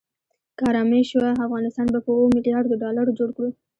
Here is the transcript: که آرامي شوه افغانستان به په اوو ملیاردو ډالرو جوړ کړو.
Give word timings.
که 0.57 0.63
آرامي 0.69 1.01
شوه 1.11 1.27
افغانستان 1.45 1.87
به 1.93 1.99
په 2.05 2.09
اوو 2.15 2.33
ملیاردو 2.35 2.79
ډالرو 2.83 3.15
جوړ 3.19 3.29
کړو. 3.37 3.49